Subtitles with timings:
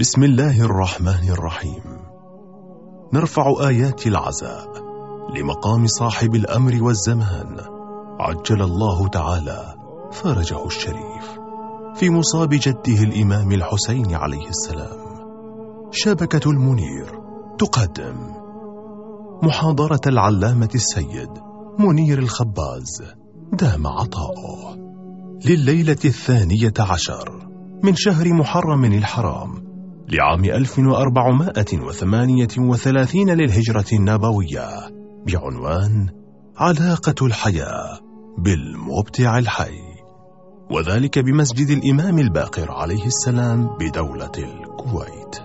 [0.00, 1.82] بسم الله الرحمن الرحيم.
[3.12, 4.68] نرفع آيات العزاء
[5.36, 7.60] لمقام صاحب الأمر والزمان.
[8.20, 9.74] عجل الله تعالى
[10.12, 11.38] فرجه الشريف.
[11.94, 14.98] في مصاب جده الإمام الحسين عليه السلام.
[15.90, 17.20] شبكة المنير
[17.58, 18.16] تقدم.
[19.42, 21.30] محاضرة العلامة السيد
[21.78, 23.02] منير الخباز
[23.52, 24.76] دام عطاؤه.
[25.46, 27.48] لليلة الثانية عشر
[27.82, 29.73] من شهر محرم الحرام
[30.08, 34.68] لعام 1438 للهجرة النبوية
[35.26, 36.08] بعنوان
[36.56, 38.00] علاقة الحياة
[38.38, 39.78] بالمبدع الحي
[40.70, 45.36] وذلك بمسجد الإمام الباقر عليه السلام بدولة الكويت.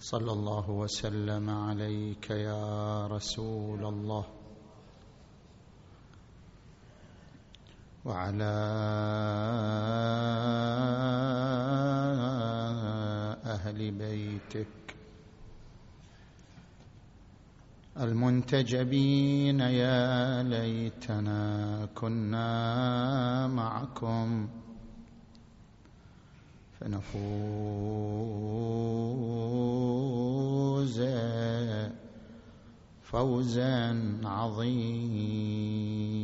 [0.00, 4.39] صلى الله وسلم عليك يا رسول الله.
[8.04, 8.44] وعلى
[13.44, 14.66] أهل بيتك
[18.00, 24.48] المنتجبين يا ليتنا كنا معكم
[26.80, 27.80] فنفوز
[33.02, 36.19] فوزا عظيما.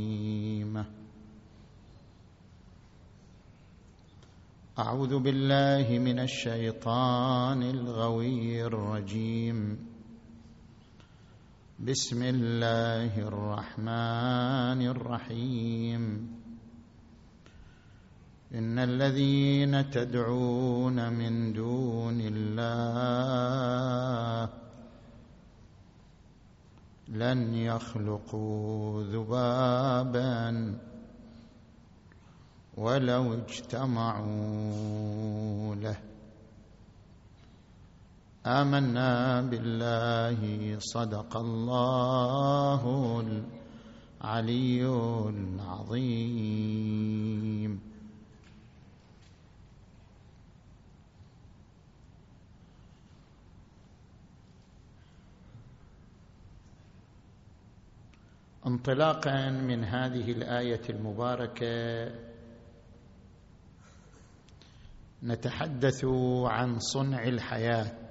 [4.78, 9.78] أعوذ بالله من الشيطان الغوي الرجيم.
[11.80, 16.02] بسم الله الرحمن الرحيم.
[18.54, 22.92] إن الذين تدعون من دون الله
[27.08, 30.78] لن يخلقوا ذبابا
[32.76, 34.24] ولو اجتمعوا
[35.74, 35.96] له.
[38.46, 42.82] آمنا بالله صدق الله
[44.20, 44.86] العلي
[45.28, 46.66] العظيم.
[58.66, 62.25] انطلاقا من هذه الآية المباركة
[65.26, 66.04] نتحدث
[66.44, 68.10] عن صنع الحياة.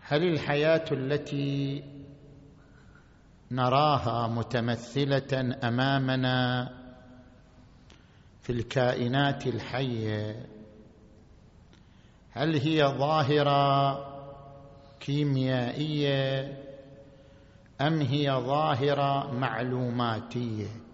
[0.00, 1.84] هل الحياة التي
[3.50, 6.68] نراها متمثلة أمامنا
[8.40, 10.46] في الكائنات الحية
[12.30, 13.98] هل هي ظاهرة
[15.00, 16.58] كيميائية
[17.80, 20.87] أم هي ظاهرة معلوماتية؟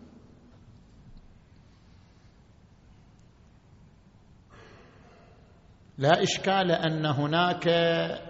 [5.99, 7.69] لا إشكال أن هناك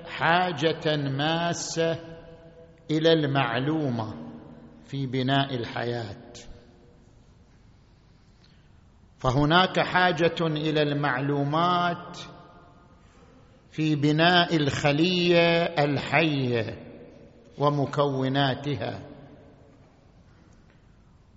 [0.07, 1.99] حاجة ماسة
[2.91, 4.15] إلى المعلومة
[4.85, 6.33] في بناء الحياة.
[9.19, 12.19] فهناك حاجة إلى المعلومات
[13.71, 16.79] في بناء الخلية الحية
[17.59, 19.01] ومكوناتها.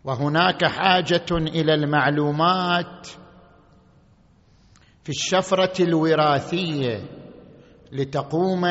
[0.03, 3.07] وهناك حاجة إلى المعلومات
[5.07, 7.09] في الشفرة الوراثية
[7.91, 8.61] لتقوم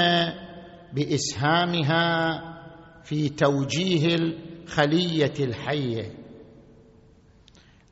[0.93, 2.41] بإسهامها
[3.05, 6.15] في توجيه الخلية الحية.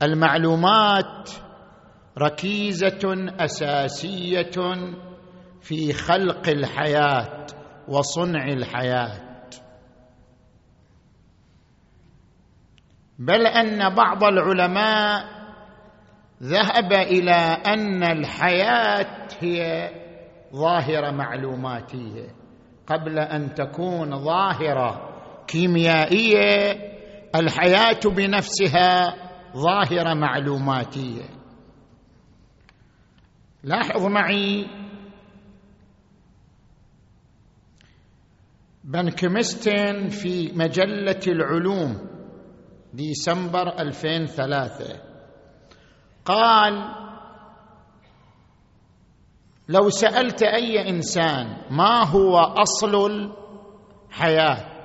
[0.03, 1.31] المعلومات
[2.19, 4.53] ركيزة أساسية
[5.61, 7.47] في خلق الحياة
[7.89, 9.21] وصنع الحياة.
[13.19, 15.34] بل أن بعض العلماء
[16.43, 17.33] ذهب إلى
[17.67, 19.91] أن الحياة هي
[20.55, 22.29] ظاهرة معلوماتية
[22.87, 25.15] قبل أن تكون ظاهرة
[25.47, 26.95] كيميائية.
[27.35, 29.15] الحياة بنفسها
[29.57, 31.23] ظاهرة معلوماتية.
[33.63, 34.67] لاحظ معي
[38.85, 42.09] بنكمستن في مجلة العلوم
[42.95, 45.14] ديسمبر 2003
[46.25, 46.95] قال
[49.69, 52.95] لو سألت أي إنسان ما هو أصل
[54.11, 54.85] الحياة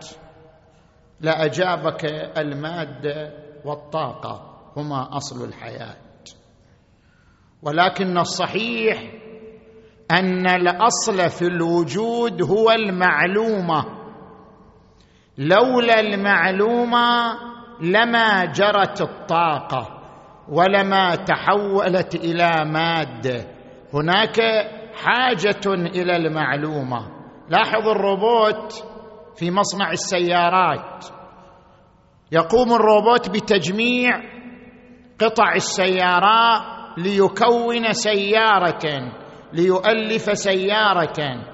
[1.22, 2.06] لأجابك
[2.38, 3.34] المادة
[3.66, 5.96] والطاقة هما أصل الحياة.
[7.64, 9.14] ولكن الصحيح
[10.12, 13.86] أن الأصل في الوجود هو المعلومة.
[15.38, 17.38] لولا المعلومة
[17.82, 19.99] لما جرت الطاقة.
[20.52, 23.46] ولما تحولت إلى ماده
[23.94, 24.42] هناك
[24.96, 27.08] حاجة إلى المعلومة.
[27.50, 28.74] لاحظ الروبوت
[29.36, 31.06] في مصنع السيارات.
[32.32, 34.12] يقوم الروبوت بتجميع
[35.20, 36.62] قطع السيارة
[36.98, 39.12] ليكون سيارة
[39.54, 41.46] ليؤلف سيارة.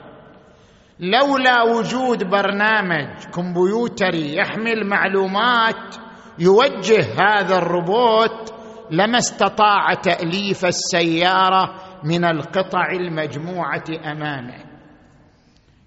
[1.00, 5.96] لولا وجود برنامج كمبيوتري يحمل معلومات
[6.40, 8.55] يوجه هذا الروبوت
[8.92, 14.66] لما استطاع تأليف السيارة من القطع المجموعة أمامه.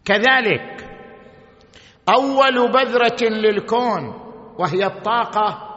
[0.05, 0.89] كذلك
[2.09, 4.15] أول بذرة للكون
[4.59, 5.69] وهي الطاقة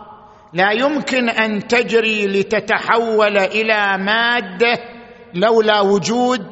[0.54, 4.80] لا يمكن أن تجري لتتحول إلى مادة
[5.34, 6.48] لولا وجود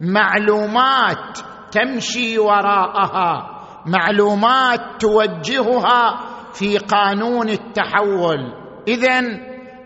[0.00, 1.38] معلومات
[1.70, 3.50] تمشي وراءها
[3.86, 6.20] معلومات توجهها
[6.52, 8.52] في قانون التحول.
[8.88, 9.20] اذا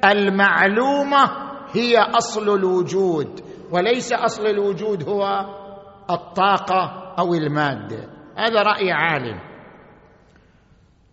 [0.04, 3.40] المعلومة هي أصل الوجود
[3.70, 5.46] وليس أصل الوجود هو
[6.10, 8.08] الطاقة أو المادة.
[8.36, 9.40] هذا رأي عالم.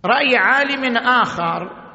[0.05, 1.85] رأي عالم آخر.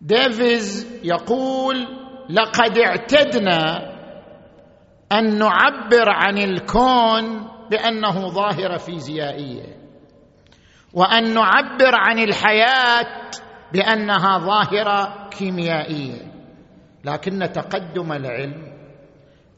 [0.00, 1.76] ديفيز يقول
[2.30, 3.94] لقد اعتدنا
[5.12, 9.83] أن نعبر عن الكون بأنه ظاهره فيزيائيه
[10.94, 13.06] وأن نعبر عن الحياة
[13.72, 16.20] بأنها ظاهرة كيميائية.
[17.04, 18.72] لكن تقدم العلم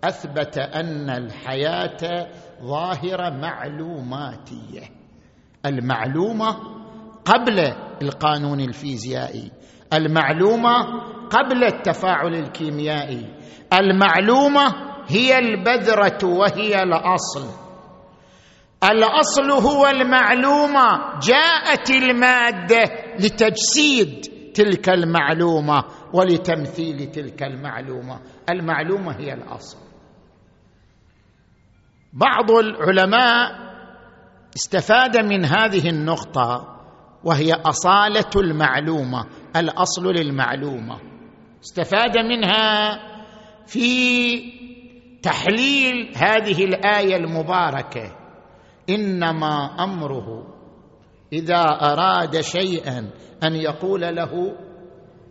[0.04, 2.26] أثبت أن الحياة
[2.62, 4.82] ظاهرة معلوماتية.
[5.66, 6.56] المعلومة
[7.24, 7.72] قبل
[8.02, 9.50] القانون الفيزيائي
[9.92, 10.76] المعلومة
[11.30, 13.34] قبل التفاعل الكيميائي
[13.72, 14.74] المعلومة
[15.08, 17.65] هي البذرة وهي الأصل.
[18.90, 22.84] الأصل هو المعلومة جاءت المادة
[23.18, 28.20] لتجسيد تلك المعلومة ولتمثيل تلك المعلومة.
[28.50, 29.78] المعلومة هي الأصل.
[32.12, 33.66] بعض العلماء
[34.56, 36.76] استفاد من هذه النقطة
[37.24, 41.00] وهي أصالة المعلومة الأصل للمعلومة.
[41.64, 42.98] استفاد منها
[43.66, 44.38] في
[45.22, 48.25] تحليل هذه الآية المباركة.
[48.90, 50.46] إنما أمره
[51.32, 53.10] إذا أراد شيئا
[53.44, 54.56] أن يقول له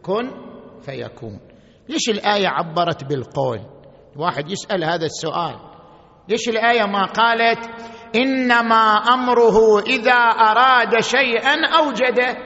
[0.03, 0.31] كن
[0.81, 1.39] فيكون.
[1.89, 3.59] ليش الآية عبرت بالقول؟
[4.17, 5.55] واحد يسأل هذا السؤال.
[6.29, 7.69] ليش الآية ما قالت
[8.15, 12.37] إنما أمره إذا أراد شيئا أوجده؟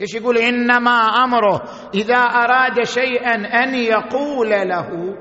[0.00, 1.62] إيش يقول إنما أمره
[1.94, 5.16] إذا أراد شيئا أن يقول له؟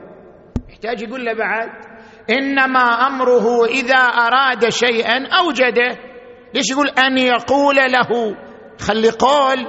[0.70, 1.87] يحتاج يقول له بعد.
[2.30, 5.98] إنما أمره إذا أراد شيئا أوجده.
[6.54, 8.36] ليش يقول أن يقول له؟
[8.80, 9.68] خلي قول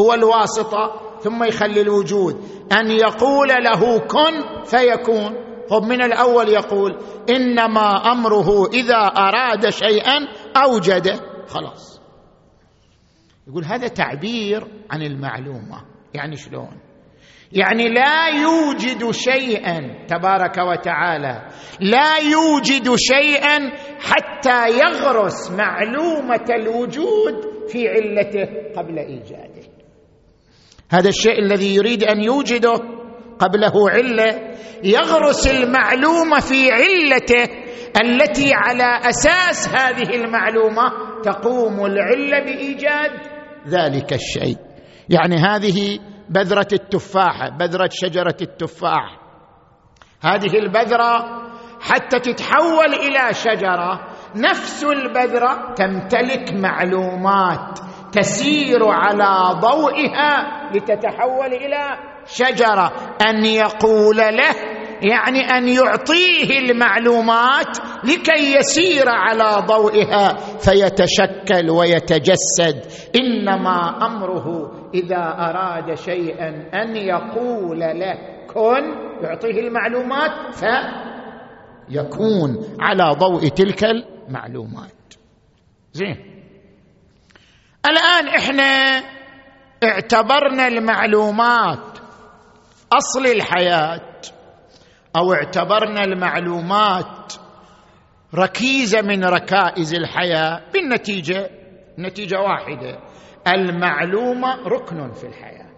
[0.00, 2.44] هو الواسطة ثم يخلي الوجود.
[2.72, 5.42] أن يقول له كن فيكون.
[5.70, 6.98] طب من الأول يقول
[7.30, 11.20] إنما أمره إذا أراد شيئا أوجده.
[11.48, 12.02] خلاص.
[13.48, 15.84] يقول هذا تعبير عن المعلومة.
[16.14, 16.91] يعني شلون؟
[17.54, 21.42] يعني لا يوجد شيئا تبارك وتعالى
[21.80, 29.62] لا يوجد شيئا حتى يغرس معلومة الوجود في علته قبل إيجاده.
[30.90, 32.74] هذا الشيء الذي يريد أن يوجده
[33.38, 34.54] قبله علة
[34.84, 37.52] يغرس المعلومة في علته
[38.04, 40.82] التي على أساس هذه المعلومة
[41.22, 43.10] تقوم العلة بإيجاد
[43.68, 44.56] ذلك الشيء.
[45.08, 45.98] يعني هذه
[46.34, 49.18] بذرة التفاحه بذرة شجرة التفاح.
[50.22, 51.42] هذه البذرة
[51.80, 54.00] حتى تتحول إلى شجرة
[54.36, 57.78] نفس البذرة تمتلك معلومات
[58.12, 62.92] تسير على ضوئها لتتحول إلى شجرة.
[63.28, 64.54] أن يقول له
[65.02, 72.84] يعني أن يعطيه المعلومات لكي يسير على ضوئها فيتشكل ويتجسد.
[73.16, 78.14] إنما أمره إذا أراد شيئا أن يقول له
[78.54, 79.12] كن.
[79.22, 80.54] يعطيه المعلومات
[81.88, 85.14] فيكون على ضوء تلك المعلومات.
[85.92, 86.16] زين.
[87.86, 89.02] الآن إحنا
[89.84, 91.98] اعتبرنا المعلومات
[92.92, 94.11] أصل الحياة.
[95.16, 97.32] أو اعتبرنا المعلومات
[98.34, 101.50] ركيزة من ركائز الحياة بالنتيجة
[101.98, 102.98] نتيجة واحدة.
[103.54, 105.72] المعلومة ركن في الحياة.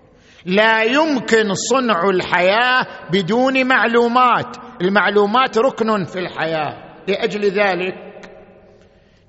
[0.46, 4.56] لا يمكن صنع الحياة بدون معلومات.
[4.82, 6.94] المعلومات ركن في الحياة.
[7.08, 8.30] لأجل ذلك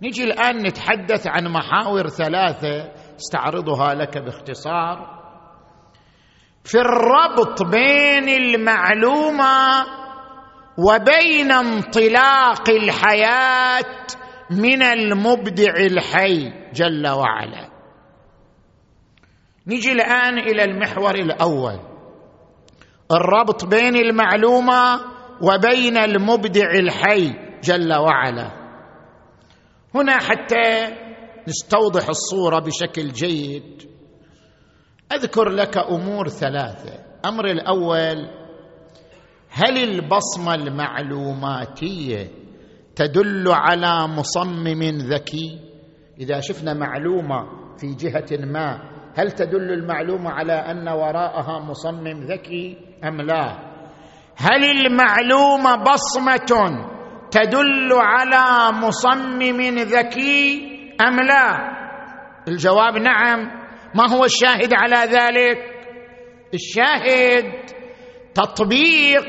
[0.02, 2.92] نجي الآن نتحدث عن محاور ثلاثة.
[3.20, 5.15] استعرضها لك باختصار.
[6.66, 9.86] في الربط بين المعلومة
[10.78, 14.06] وبين انطلاق الحياة
[14.52, 17.70] من المبدع الحي جل وعلا.
[19.68, 21.80] نجي الآن إلى المحور الأول.
[23.12, 25.02] الربط بين المعلومة
[25.42, 28.52] وبين المبدع الحي جل وعلا.
[29.96, 30.96] هنا حتى
[31.48, 33.95] نستوضح الصورة بشكل جيد.
[35.12, 36.94] أذكر لك أمور ثلاثة.
[37.26, 38.30] أمر الأول
[39.50, 42.28] هل البصمة المعلوماتية
[42.96, 45.60] تدل على مصمم ذكي؟
[46.20, 47.46] إذا شفنا معلومة
[47.78, 48.80] في جهة ما
[49.18, 53.58] هل تدل المعلومة على أن وراءها مصمم ذكي أم لا؟
[54.38, 56.86] هل المعلومة بصمة
[57.32, 60.62] تدل على مصمم ذكي
[61.08, 61.76] أم لا؟
[62.48, 63.65] الجواب نعم.
[63.96, 65.58] ما هو الشاهد على ذلك؟
[66.54, 67.54] الشاهد
[68.34, 69.26] تطبيق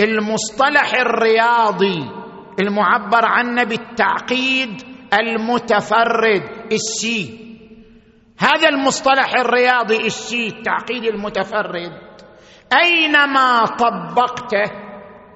[0.00, 2.10] المصطلح الرياضي
[2.60, 4.82] المعبر عنه بالتعقيد
[5.20, 7.48] المتفرد السي
[8.38, 11.92] هذا المصطلح الرياضي السي التعقيد المتفرد.
[12.82, 14.72] أينما طبقته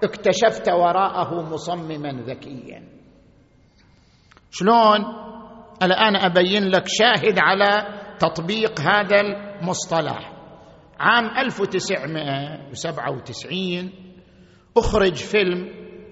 [0.04, 2.82] اكتشفت وراءه مصمما ذكيا.
[4.50, 5.00] شلون؟
[5.82, 10.32] الآن أبين لك شاهد على تطبيق هذا المصطلح.
[11.00, 13.92] عام 1997
[14.76, 15.68] أخرج فيلم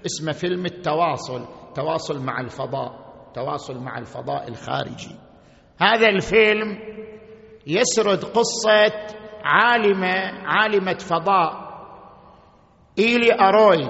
[0.07, 5.17] اسمه فيلم التواصل تواصل مع الفضاء تواصل مع الفضاء الخارجي.
[5.81, 6.79] هذا الفيلم
[7.67, 8.93] يسرد قصة
[9.45, 10.15] عالمة
[10.45, 11.71] عالمة فضاء
[12.99, 13.89] إيلي أروي.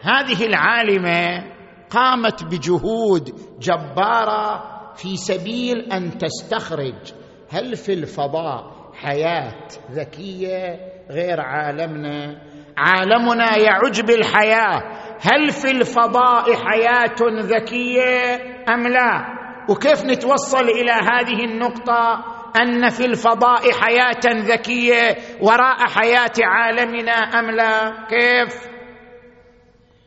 [0.00, 1.44] هذه العالمة
[1.90, 7.12] قامت بجهود جبارة في سبيل أن تستخرج
[7.56, 10.78] هل في الفضاء حياة ذكية
[11.10, 12.42] غير عالمنا؟
[12.76, 14.82] عالمنا يعج بالحياة.
[15.20, 18.34] هل في الفضاء حياة ذكية
[18.68, 19.26] أم لا؟
[19.70, 22.24] وكيف نتوصل إلى هذه النقطة؟
[22.62, 28.68] أن في الفضاء حياة ذكية وراء حياة عالمنا أم لا؟ كيف؟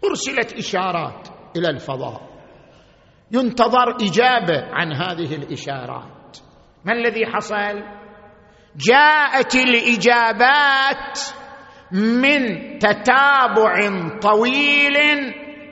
[0.10, 2.22] أرسلت إشارات إلى الفضاء.
[3.32, 6.19] ينتظر إجابة عن هذه الإشارات.
[6.86, 7.84] ما الذي حصل؟
[8.76, 11.20] جاءت الإجابات
[11.92, 13.90] من تتابع
[14.22, 14.98] طويل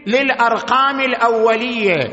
[0.08, 2.08] للأرقام الأولية.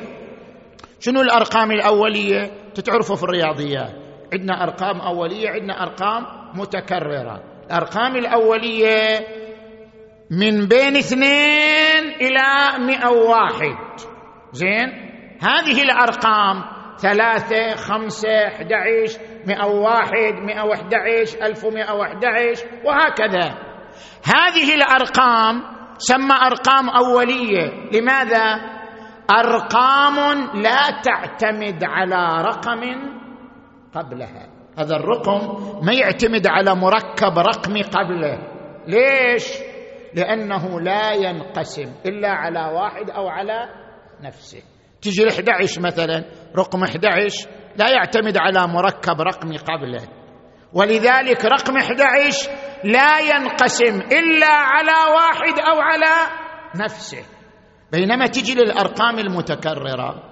[1.00, 3.92] شنو الأرقام الأولية؟ تتعرفوا في الرياضيات
[4.32, 6.24] عندنا أرقام أولية عندنا أرقام
[6.54, 7.42] متكررة.
[7.66, 9.26] الأرقام الأولية
[10.30, 13.76] من بين اثنين إلى مئة وواحد
[14.52, 14.88] زين؟
[15.40, 22.66] هذه الأرقام ثلاثة خمسة أحد عشر مئة وواحد مئة وأحد عشر ألف ومئة وأحد عشر
[22.84, 23.54] وهكذا.
[24.24, 25.62] هذه الأرقام
[25.98, 27.90] سمى أرقام أولية.
[27.92, 28.74] لماذا؟
[29.30, 30.16] أرقام
[30.62, 32.80] لا تعتمد على رقم
[33.94, 34.48] قبلها.
[34.78, 35.40] هذا الرقم
[35.86, 38.38] ما يعتمد على مركب رقمي قبله.
[38.86, 39.48] ليش؟
[40.14, 43.68] لأنه لا ينقسم إلا على واحد أو على
[44.22, 44.73] نفسه.
[45.04, 46.24] تجي ال 11 مثلا
[46.56, 50.08] رقم 11 لا يعتمد على مركب رقمي قبله.
[50.72, 52.50] ولذلك رقم 11
[52.84, 56.30] لا ينقسم إلا على واحد أو على
[56.84, 57.24] نفسه.
[57.92, 60.22] بينما تجي للأرقام المتكررة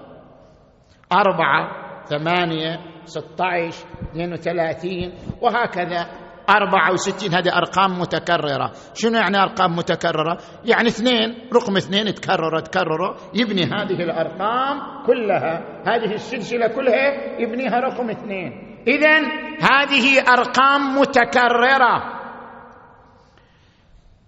[1.11, 1.69] أربعة
[2.05, 6.22] ثمانية ستة عشر اثنين وثلاثين وهكذا.
[6.49, 8.71] أربعة وستين هذه أرقام متكررة.
[8.93, 13.15] شنو يعني أرقام متكررة؟ يعني اثنين رقم اثنين تكرر تكرر.
[13.33, 18.51] يبني هذه الأرقام كلها هذه السلسلة كلها يبنيها رقم اثنين.
[18.87, 19.19] إذا
[19.61, 22.13] هذه أرقام متكررة.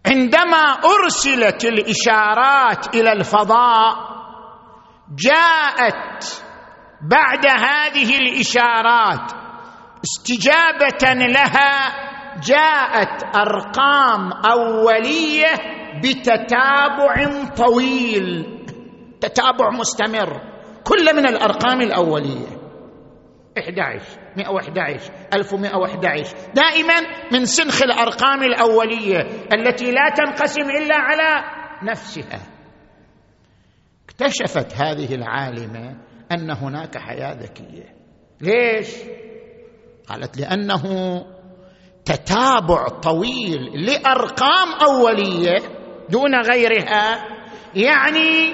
[0.07, 0.63] عندما
[0.95, 3.95] أرسلت الإشارات إلى الفضاء
[5.17, 6.43] جاءت
[7.01, 9.44] بعد هذه الإشارات
[10.05, 12.05] استجابة لها
[12.39, 15.53] جاءت أرقام أولية
[16.03, 18.45] بتتابع طويل.
[19.21, 20.41] تتابع مستمر.
[20.83, 22.47] كل من الأرقام الأولية.
[23.59, 24.01] 11
[24.37, 26.95] 111 1111 دائما
[27.31, 29.19] من سنخ الأرقام الأولية
[29.53, 31.43] التي لا تنقسم إلا على
[31.83, 32.39] نفسها.
[34.05, 35.95] اكتشفت هذه العالمة
[36.31, 37.95] أن هناك حياة ذكية.
[38.41, 38.87] ليش؟
[40.09, 40.83] قالت لأنه
[42.05, 45.59] تتابع طويل لأرقام أولية
[46.09, 47.25] دون غيرها
[47.75, 48.53] يعني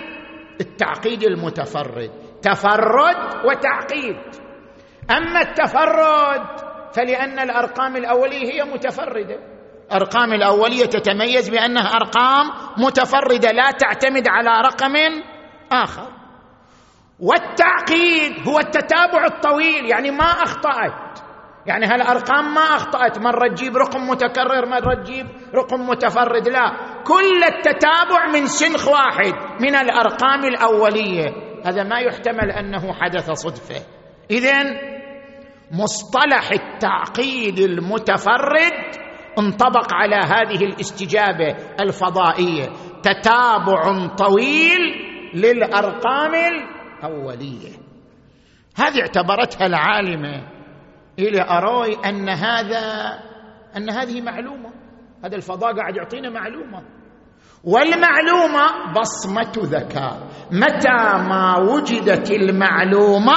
[0.61, 4.17] التعقيد المتفرد تفرد وتعقيد.
[5.11, 6.41] أما التفرد
[6.93, 9.39] فلأن الأرقام الأولية هي متفردة.
[9.91, 14.95] الارقام الأولية تتميز بأنها أرقام متفردة لا تعتمد على رقم
[15.71, 16.07] آخر.
[17.19, 21.10] والتعقيد هو التتابع الطويل يعني ما أخطأت.
[21.65, 23.19] يعني هالأرقام ما أخطأت.
[23.19, 26.47] مره تجيب رقم متكرر مره تجيب رقم متفرد.
[26.47, 26.71] لا
[27.03, 31.33] كل التتابع من سنخ واحد من الأرقام الأولية.
[31.65, 33.85] هذا ما يحتمل أنه حدث صدفة.
[34.31, 34.63] اذا
[35.71, 39.01] مصطلح التعقيد المتفرد
[39.39, 42.69] انطبق على هذه الاستجابة الفضائية.
[43.03, 44.79] تتابع طويل
[45.33, 47.71] للأرقام الأولية.
[48.77, 50.50] هذه اعتبرتها العالمة.
[51.27, 53.19] إلى اروي أن هذا
[53.77, 54.71] أن هذه معلومة.
[55.25, 56.83] هذا الفضاء قاعد يعطينا معلومة.
[57.63, 60.27] والمعلومة بصمة ذكاء.
[60.51, 63.33] متى ما وجدت المعلومة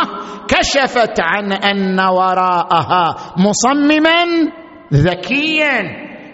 [0.49, 4.53] كشفت عن أن وراءها مصمما
[4.93, 5.81] ذكيا.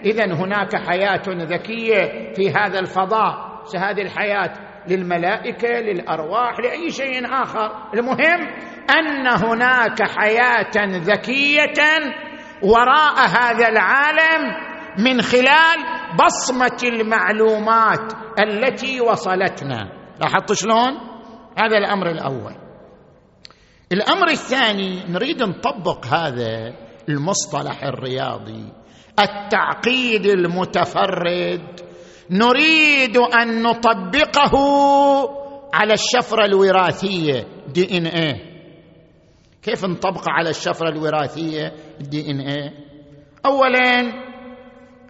[0.05, 3.51] اذا هناك حياة ذكية في هذا الفضاء.
[3.75, 4.53] هذه الحياة
[4.87, 7.71] للملائكة للأرواح لأي شيء آخر.
[7.93, 8.39] المهم
[8.99, 11.81] أن هناك حياة ذكية
[12.63, 15.77] وراء هذا العالم من خلال
[16.25, 19.91] بصمة المعلومات التي وصلتنا.
[20.21, 20.97] لاحظت شلون؟
[21.57, 22.55] هذا الأمر الأول.
[23.91, 26.73] الأمر الثاني نريد نطبق هذا
[27.09, 28.73] المصطلح الرياضي
[29.19, 31.79] التعقيد المتفرد.
[32.29, 34.55] نريد أن نطبقه
[35.73, 38.50] على الشفرة الوراثية دي إن إيه.
[39.61, 42.73] كيف نطبقه على الشفرة الوراثية الدي إن إيه؟
[43.45, 44.13] اولا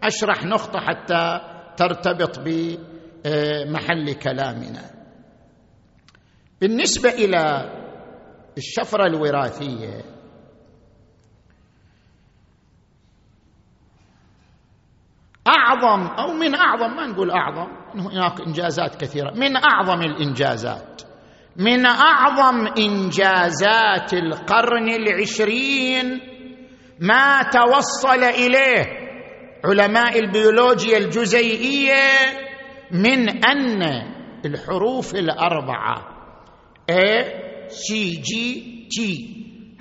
[0.03, 1.39] أشرح نقطة حتى
[1.77, 4.91] ترتبط بمحل كلامنا.
[6.61, 7.71] بالنسبة إلى
[8.57, 10.01] الشفرة الوراثية
[15.47, 19.31] أعظم أو من أعظم ما نقول أعظم هناك إنجازات كثيرة.
[19.31, 21.01] من أعظم الإنجازات
[21.55, 26.19] من أعظم إنجازات القرن العشرين
[26.99, 28.85] ما توصل إليه
[29.65, 32.03] علماء البيولوجيا الجزيئية
[32.91, 33.83] من أن
[34.45, 36.07] الحروف الأربعة
[36.91, 37.23] A
[37.69, 38.31] C G
[38.89, 39.01] T.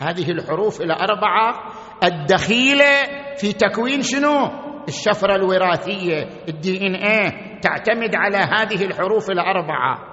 [0.03, 1.73] هذه الحروف الأربعة
[2.05, 2.93] الدخيلة
[3.37, 4.51] في تكوين شنو؟
[4.89, 10.10] الشفرة الوراثية الدي ان إيه تعتمد على هذه الحروف الأربعة.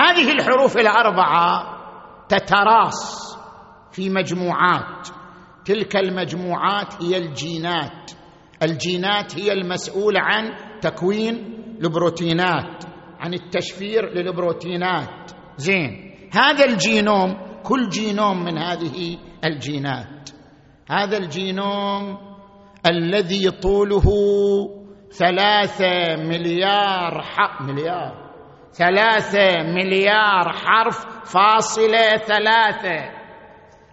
[0.00, 1.78] هذه الحروف الأربعة
[2.28, 3.28] تتراص
[3.92, 5.08] في مجموعات.
[5.64, 8.10] تلك المجموعات هي الجينات.
[8.62, 11.34] الجينات هي المسؤوله عن تكوين
[11.82, 12.84] البروتينات
[13.20, 15.30] عن التشفير للبروتينات.
[15.56, 20.30] زين هذا الجينوم كل جينوم من هذه الجينات.
[20.90, 22.18] هذا الجينوم
[22.86, 24.04] الذي طوله
[25.10, 28.27] ثلاثة مليار حق مليار.
[28.78, 33.10] ثلاثة مليار حرف فاصلة ثلاثة.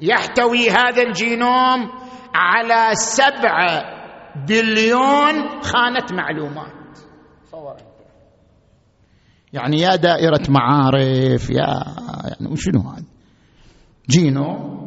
[0.01, 1.91] يحتوي هذا الجينوم
[2.35, 3.83] على سبعة
[4.47, 6.97] بليون خانة معلومات.
[7.51, 7.75] صور.
[9.53, 11.67] يعني يا دائرة معارف يا
[12.41, 13.05] يعني شنو هذا؟
[14.09, 14.85] جينوم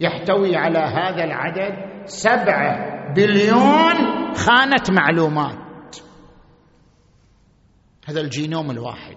[0.00, 2.76] يحتوي على هذا العدد سبعة
[3.16, 3.94] بليون
[4.34, 5.61] خانة معلومات.
[8.06, 9.16] هذا الجينوم الواحد.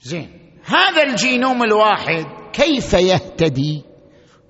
[0.00, 0.52] زين.
[0.64, 3.84] هذا الجينوم الواحد كيف يهتدي؟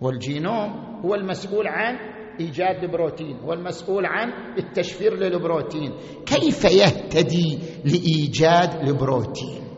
[0.01, 1.97] والجينوم هو المسؤول عن
[2.41, 5.93] إيجاد البروتين هو المسؤول عن التشفير للبروتين.
[6.27, 9.69] كيف يهتدي لإيجاد البروتين؟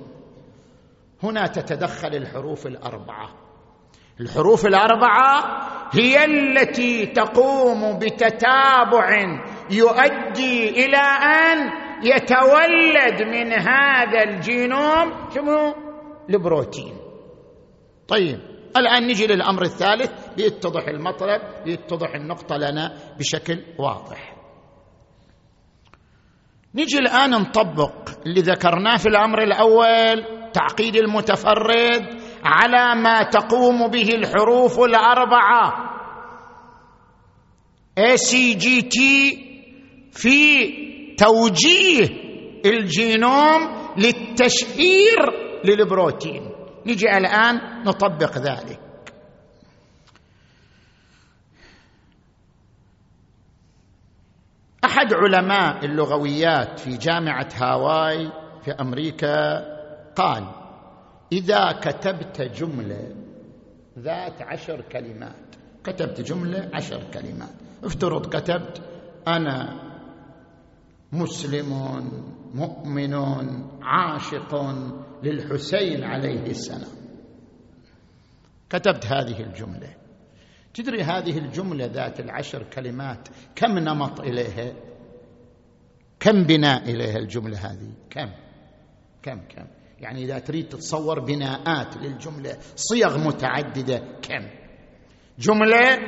[1.22, 3.48] هنا تتدخل الحروف الأربعة.
[4.20, 9.08] الحروف الأربعة هي التي تقوم بتتابع
[9.70, 11.04] يؤدي إلى
[11.42, 11.70] أن
[12.02, 15.74] يتولد من هذا الجينوم شنو؟
[16.30, 16.96] البروتين.
[18.08, 18.38] طيب
[18.76, 24.34] الآن نجي للأمر الثالث ليتضح المطلب ليتضح النقطة لنا بشكل واضح.
[26.74, 34.80] نجي الآن نطبق اللي ذكرناه في الأمر الأول تعقيد المتفرد على ما تقوم به الحروف
[34.80, 35.88] الأربعة.
[37.98, 39.47] A C G T
[40.18, 40.66] في
[41.14, 42.08] توجيه
[42.66, 43.60] الجينوم
[43.98, 45.18] للتشفير
[45.64, 46.50] للبروتين.
[46.86, 48.80] نجي الآن نطبق ذلك.
[54.84, 58.30] أحد علماء اللغويات في جامعة هاواي
[58.64, 59.58] في أمريكا
[60.16, 60.44] قال
[61.32, 63.14] إذا كتبت جملة
[63.98, 65.54] ذات عشر كلمات
[65.84, 67.54] كتبت جملة عشر كلمات.
[67.84, 68.82] افترض كتبت
[69.28, 69.87] أنا
[71.12, 71.70] مسلم
[72.54, 73.14] مؤمن
[73.82, 74.54] عاشق
[75.22, 76.98] للحسين عليه السلام.
[78.70, 79.94] كتبت هذه الجملة.
[80.74, 84.72] تدري هذه الجملة ذات العشر كلمات كم نمط إليها؟
[86.20, 88.30] كم بناء إليها الجملة هذه؟ كم؟
[89.22, 89.66] كم؟ كم؟
[90.00, 94.48] يعني إذا تريد تتصور بناءات للجملة صيغ متعددة كم؟
[95.38, 95.98] جملة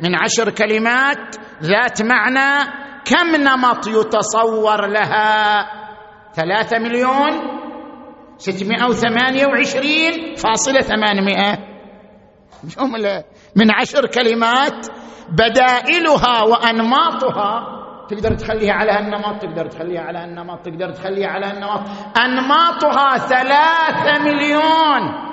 [0.00, 5.66] من عشر كلمات ذات معنى كم نمط يتصور لها؟
[6.34, 7.58] ثلاثة مليون
[8.36, 11.58] ستمائة وثمانية وعشرين فاصلة ثمانمائة.
[12.64, 13.24] جملة
[13.56, 14.86] من عشر كلمات
[15.28, 17.78] بدائلها وأنماطها.
[18.08, 21.80] تقدر تخليها على هالنمط؟ تقدر تخليها على هالنمط؟ تقدر تخليها على هالنمط؟
[22.18, 25.28] أنماطها ثلاثة مليون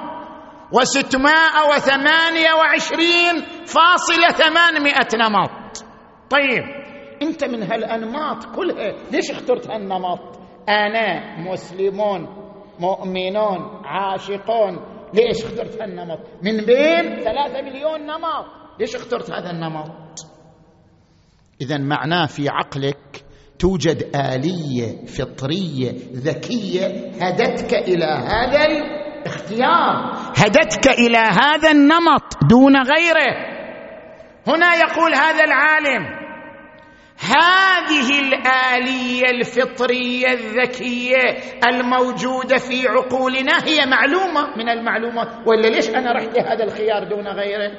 [0.71, 5.86] وستمائة وثمانية وعشرين فاصلة ثمانمائة نمط.
[6.30, 6.84] طيب.
[7.27, 8.93] أنت من هالأنماط كلها.
[9.11, 10.19] ليش اخترت هالنمط؟
[10.69, 12.27] أنا مسلمون
[12.79, 14.79] مؤمنون عاشقون.
[15.13, 18.45] ليش اخترت هالنمط؟ من بين ثلاثة مليون نمط.
[18.79, 19.91] ليش اخترت هذا النمط؟
[21.61, 23.25] إذا معناه في عقلك
[23.59, 27.11] توجد آلية فطرية ذكية.
[27.21, 30.13] هدتك إلى هذا الاختيار.
[30.38, 33.55] هدتك إلى هذا النمط دون غيره.
[34.47, 36.24] هنا يقول هذا العالم
[37.19, 45.28] هذه الآلية الفطرية الذكية الموجودة في عقولنا هي معلومة من المعلومات.
[45.47, 47.71] ولا ليش أنا رحت لهذا الخيار دون غيره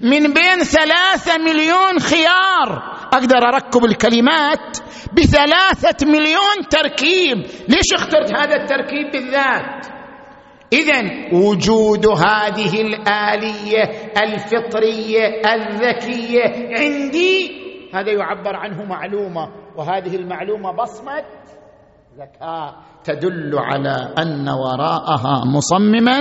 [0.00, 2.98] من بين ثلاثة مليون خيار.
[3.12, 4.78] أقدر أركب الكلمات
[5.12, 7.38] بثلاثة مليون تركيب.
[7.68, 9.86] ليش اخترت هذا التركيب بالذات؟
[10.72, 13.82] إذا وجود هذه الآلية
[14.22, 17.61] الفطرية الذكية عندي
[17.94, 21.24] هذا يعبر عنه معلومة وهذه المعلومة بصمة
[22.18, 22.74] ذكاء
[23.04, 26.20] تدل على أن وراءها مصمما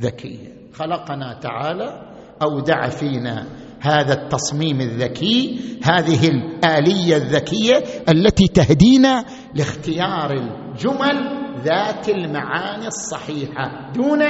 [0.00, 0.60] ذكيا.
[0.74, 2.10] خلقنا تعالى
[2.42, 3.46] أودع فينا
[3.80, 14.22] هذا التصميم الذكي هذه الآلية الذكية التي تهدينا لاختيار الجمل ذات المعاني الصحيحة دون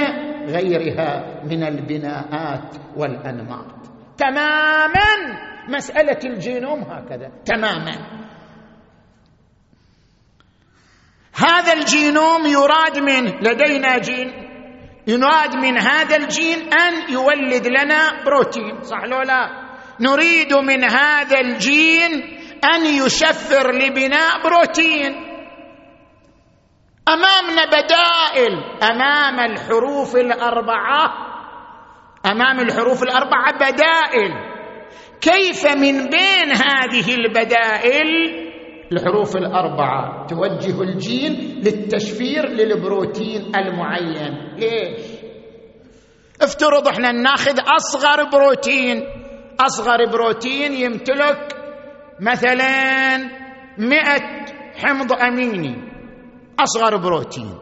[0.47, 3.65] غيرها من البناءات والأنماط.
[4.17, 5.50] تماما!
[5.67, 8.21] مسألة الجينوم هكذا تماما.
[11.35, 14.33] هذا الجينوم يراد من لدينا جين
[15.07, 19.49] يراد من هذا الجين أن يولد لنا بروتين صح لو لا؟
[19.99, 22.11] نريد من هذا الجين
[22.73, 25.31] أن يشفر لبناء بروتين.
[27.07, 31.31] أمامنا بدائل أمام الحروف الأربعة
[32.25, 34.50] أمام الحروف الأربعة بدائل.
[35.21, 38.07] كيف من بين هذه البدائل؟
[38.91, 40.25] الحروف الأربعة.
[40.27, 44.55] توجه الجين للتشفير للبروتين المعين.
[44.57, 45.01] ليش؟
[46.41, 49.03] افترض إحنا ناخذ أصغر بروتين.
[49.59, 51.55] أصغر بروتين يمتلك
[52.19, 53.17] مثلا
[53.77, 54.45] مئة
[54.83, 55.75] حمض أميني.
[56.59, 57.57] أصغر بروتين.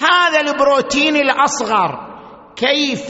[0.00, 2.16] هذا البروتين الأصغر
[2.56, 3.08] كيف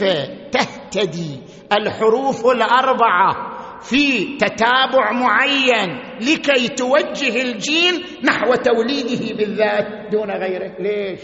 [0.51, 1.41] تهتدي؟
[1.79, 3.56] الحروف الأربعة.
[3.81, 10.75] في تتابع معين لكي توجه الجين نحو توليده بالذات دون غيره.
[10.79, 11.21] ليش؟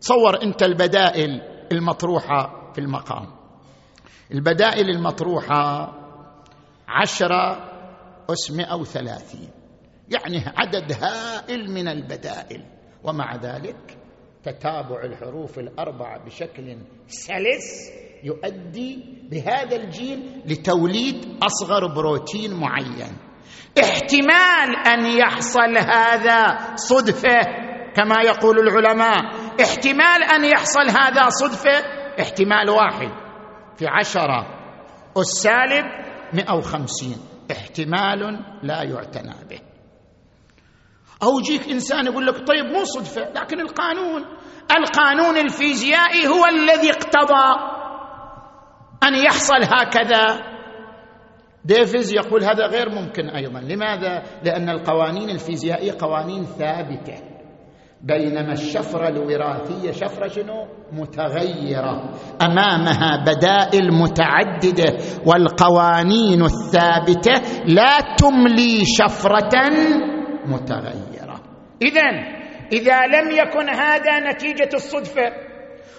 [0.00, 1.40] تصور أنت البدائل
[1.72, 3.26] المطروحة في المقام.
[4.32, 5.92] البدائل المطروحة
[6.88, 7.70] عشرة
[8.30, 9.50] أس مئة وثلاثين.
[10.08, 12.64] يعني عدد هائل من البدائل.
[13.04, 13.98] ومع ذلك
[14.44, 17.90] تتابع الحروف الأربعة بشكل سلس
[18.24, 23.16] يؤدي بهذا الجين لتوليد أصغر بروتين معين.
[23.82, 27.40] احتمال أن يحصل هذا صدفة
[27.96, 29.20] كما يقول العلماء.
[29.62, 31.78] احتمال أن يحصل هذا صدفة
[32.20, 33.10] احتمال واحد
[33.76, 34.46] في عشرة.
[35.16, 35.84] السالب
[36.32, 37.16] مئة وخمسين.
[37.50, 39.60] احتمال لا يعتنى به.
[41.22, 44.24] أو يجيك إنسان يقول لك طيب مو صدفة لكن القانون
[44.78, 47.69] القانون الفيزيائي هو الذي اقتضى
[49.04, 50.50] أن يحصل هكذا.
[51.64, 53.60] ديفيز يقول هذا غير ممكن أيضا.
[53.60, 57.14] لماذا؟ لأن القوانين الفيزيائية قوانين ثابتة.
[58.02, 62.14] بينما الشفرة الوراثية شفرة شنو؟ متغيرة.
[62.42, 69.70] أمامها بدائل متعددة والقوانين الثابتة لا تملي شفرة
[70.46, 71.40] متغيرة.
[71.82, 72.08] اذا
[72.72, 75.49] إذا لم يكن هذا نتيجة الصدفة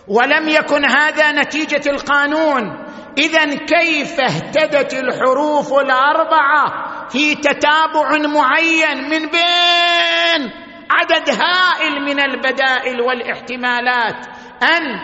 [0.08, 2.86] ولم يكن هذا نتيجة القانون.
[3.18, 6.66] اذا كيف اهتدت الحروف الأربعة
[7.10, 10.52] في تتابع معين من بين
[10.92, 14.26] عدد هائل من البدائل والاحتمالات؟
[14.64, 15.00] أن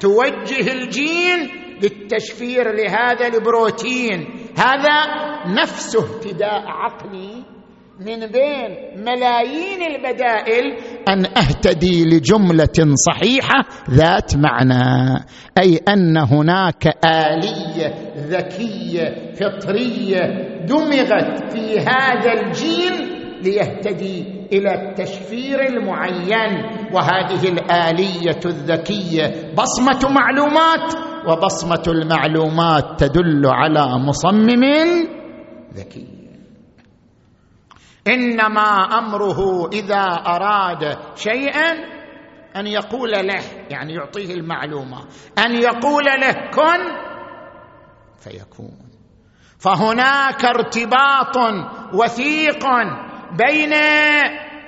[0.00, 4.46] توجه الجين للتشفير لهذا البروتين.
[4.58, 5.06] هذا
[5.46, 7.44] نفس اهتداء عقلي
[8.00, 10.76] من بين ملايين البدائل
[11.08, 15.14] أن أهتدي لجملة صحيحة ذات معنى
[15.58, 20.20] أي أن هناك آلية ذكية فطرية
[20.66, 22.92] دمغت في هذا الجين
[23.42, 30.94] ليهتدي إلى التشفير المعين وهذه الآلية الذكية بصمة معلومات
[31.28, 34.64] وبصمة المعلومات تدل على مصمم
[35.74, 36.17] ذكي.
[38.08, 41.98] إنما أمره إذا أراد شيئا
[42.56, 44.98] أن يقول له يعني يعطيه المعلومة
[45.38, 47.08] أن يقول له كن
[48.18, 48.88] فيكون.
[49.58, 51.36] فهناك ارتباط
[51.94, 52.64] وثيق
[53.32, 53.72] بين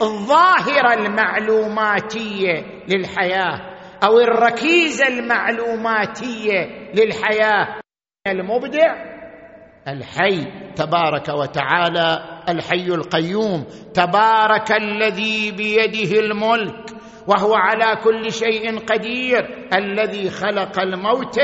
[0.02, 3.60] الظاهره المعلوماتيه للحياة
[4.04, 7.80] أو الركيزه المعلوماتيه للحياة.
[8.26, 9.10] المبدع
[9.88, 10.44] الحي
[10.76, 16.90] تبارك وتعالى الحي القيوم تبارك الذي بيده الملك
[17.28, 21.38] وهو على كل شيء قدير الذي خلق الموت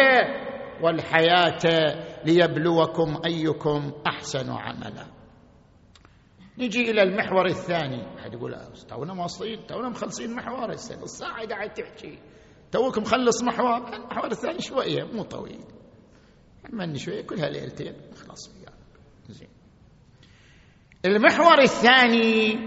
[0.83, 5.07] والحياة ليبلوكم أيكم أحسن عملا.
[6.59, 8.19] نجي إلى المحور الثاني.
[8.19, 8.57] احد يقول
[8.89, 12.19] تونا واصلين تونا مخلصين محور الساعة قاعد تحكي.
[12.73, 15.61] توك مخلص محور المحور الثاني شوية مو طويل.
[16.73, 17.95] من شوية كلها ليلتين.
[21.07, 22.59] المحور الثاني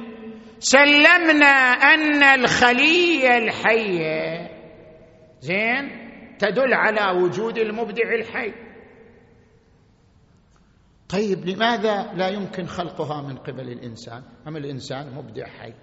[0.60, 1.56] سلمنا
[1.94, 4.50] أن الخليه الحيه
[5.40, 8.54] زين؟ تدل على وجود المبدع الحي.
[11.10, 15.74] طيب لماذا لا يمكن خلقها من قبل الإنسان؟ أم الإنسان مبدع حي؟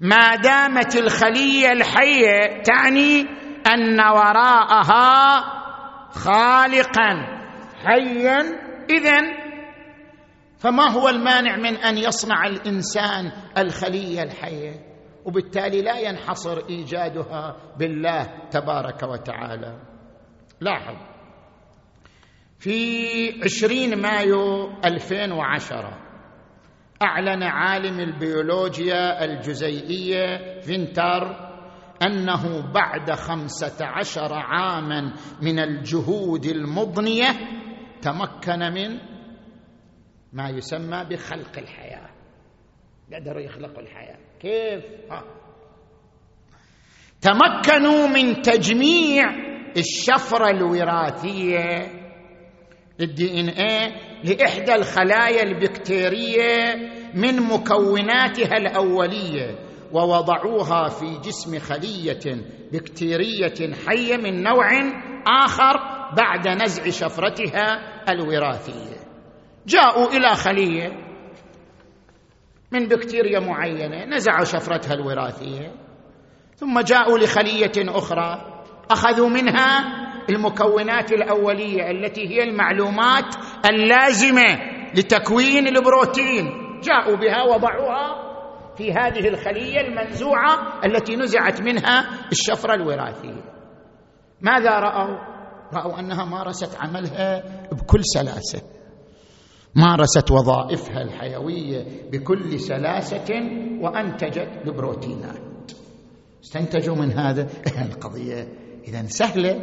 [0.00, 3.20] ما دامت الخليه الحيه تعني
[3.66, 5.40] أن وراءها
[6.10, 7.38] خالقا
[7.84, 8.38] حيا.
[8.90, 9.47] اذا
[10.58, 14.88] فما هو المانع من أن يصنع الإنسان الخلية الحية؟
[15.24, 19.80] وبالتالي لا ينحصر إيجادها بالله تبارك وتعالى.
[20.60, 20.96] لاحظ
[22.58, 22.98] في
[23.44, 25.98] عشرين مايو 2010
[27.02, 31.48] أعلن عالم البيولوجيا الجزيئية فينتر
[32.02, 37.28] أنه بعد خمسة عشر عاما من الجهود المضنية
[38.02, 38.98] تمكن من
[40.32, 42.08] ما يسمى بخلق الحياة
[43.14, 45.24] قدروا يخلقوا الحياة كيف؟ ها.
[47.20, 49.24] تمكنوا من تجميع
[49.76, 51.86] الشفرة الوراثية
[53.00, 53.92] الدي ان إيه
[54.24, 56.74] لإحدى الخلايا البكتيرية
[57.14, 59.58] من مكوناتها الأولية
[59.92, 64.68] ووضعوها في جسم خلية بكتيرية حية من نوع
[65.44, 65.76] آخر
[66.16, 67.78] بعد نزع شفرتها
[68.12, 68.97] الوراثية
[69.68, 71.08] جاءوا إلى خليه
[72.72, 75.72] من بكتيريا معينة نزعوا شفرتها الوراثية.
[76.56, 79.84] ثم جاءوا لخلية أخرى أخذوا منها
[80.30, 83.34] المكونات الأولية التي هي المعلومات
[83.70, 84.58] اللازمة
[84.94, 86.44] لتكوين البروتين.
[86.82, 88.28] جاءوا بها وضعوها
[88.76, 93.44] في هذه الخلية المنزوعة التي نزعت منها الشفرة الوراثية.
[94.40, 95.18] ماذا رأوا؟
[95.74, 98.77] رأوا أنها مارست عملها بكل سلاسة.
[99.74, 103.28] مارست وظائفها الحيوية بكل سلاسة
[103.80, 105.48] وأنتجت البروتينات
[106.44, 107.48] استنتجوا من هذا
[107.90, 108.48] القضية.
[108.88, 109.60] اذا سهلة.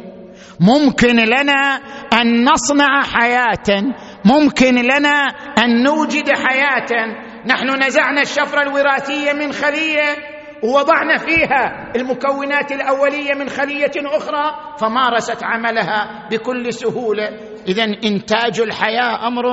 [0.60, 1.80] ممكن لنا
[2.12, 3.94] أن نصنع حياة.
[4.24, 5.24] ممكن لنا
[5.64, 7.16] أن نوجد حياة.
[7.46, 16.28] نحن نزعنا الشفرة الوراثية من خلية ووضعنا فيها المكونات الأولية من خلية أخرى فمارست عملها
[16.30, 17.28] بكل سهولة.
[17.68, 19.44] اذا إنتاج الحياة أمر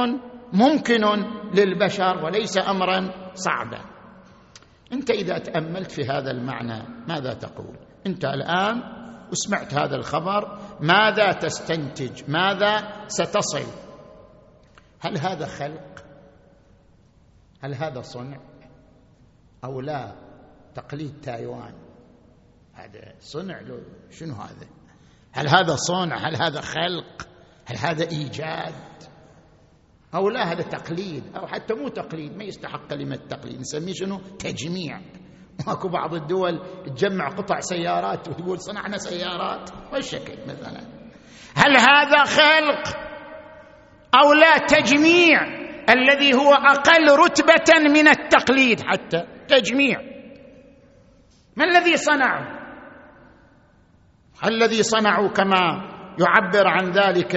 [0.54, 1.02] ممكن
[1.54, 3.80] للبشر وليس امرا صعبا.
[4.94, 8.84] أنت إذا تأملت في هذا المعنى ماذا تقول؟ أنت الآن
[9.32, 13.66] وسمعت هذا الخبر ماذا تستنتج؟ ماذا ستصل؟
[15.00, 16.06] هل هذا خلق؟
[17.64, 18.38] هل هذا صنع؟
[19.64, 20.16] أو لا؟
[20.76, 21.74] تقليد تايوان.
[22.74, 24.68] هذا صنع له شنو هذا؟
[25.32, 27.28] هل هذا صنع؟ هل هذا خلق؟
[27.66, 28.74] هل هذا إيجاد؟
[30.16, 33.60] أو لا هذا تقليد أو حتى مو تقليد ما يستحق كلمة تقليد.
[33.60, 35.02] نسميه شنو؟ تجميع.
[35.68, 39.70] ماكو بعض الدول تجمع قطع سيارات وتقول صنعنا سيارات.
[39.94, 40.82] والشكل مثلا؟
[41.56, 42.98] هل هذا خلق
[44.24, 50.00] أو لا تجميع الذي هو أقل رتبة من التقليد؟ حتى تجميع.
[51.58, 52.64] ما الذي صنعوا
[54.46, 57.36] الذي صنعوا كما يعبر عن ذلك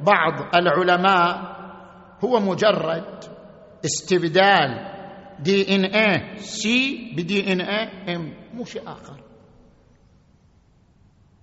[0.00, 1.51] بعض العلماء
[2.24, 3.24] هو مجرد
[3.84, 4.92] استبدال
[5.40, 8.34] دي إن اي سي بدي إن اي إم.
[8.54, 9.20] مو شيء آخر.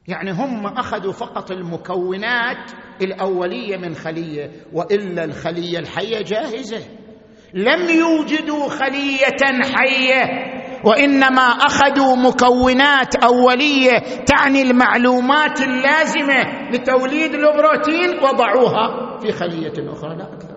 [0.07, 6.85] يعني هم أخذوا فقط المكونات الأولية من خلية وإلا الخلية الحية جاهزة.
[7.53, 10.23] لم يوجدوا خلية حية
[10.85, 20.15] وإنما أخذوا مكونات أولية تعني المعلومات اللازمة لتوليد البروتين وضعوها في خلية أخرى.
[20.15, 20.48] لا أكثر